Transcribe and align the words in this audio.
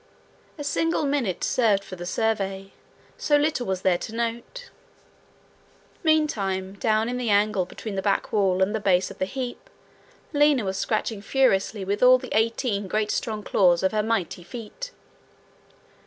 A 0.57 0.63
single 0.63 1.05
minute 1.05 1.43
served 1.43 1.83
for 1.83 1.95
the 1.95 2.07
survey, 2.07 2.71
so 3.19 3.37
little 3.37 3.67
was 3.67 3.83
there 3.83 3.99
to 3.99 4.15
note. 4.15 4.71
Meantime, 6.03 6.73
down 6.79 7.07
in 7.07 7.17
the 7.17 7.29
angle 7.29 7.65
between 7.67 7.93
the 7.93 8.01
back 8.01 8.33
wall 8.33 8.63
and 8.63 8.73
the 8.73 8.79
base 8.79 9.11
of 9.11 9.19
the 9.19 9.25
heap 9.27 9.69
Lina 10.33 10.65
was 10.65 10.79
scratching 10.79 11.21
furiously 11.21 11.85
with 11.85 12.01
all 12.01 12.17
the 12.17 12.35
eighteen 12.35 12.87
great 12.87 13.11
strong 13.11 13.43
claws 13.43 13.83
of 13.83 13.91
her 13.91 14.01
mighty 14.01 14.41
feet. 14.41 14.89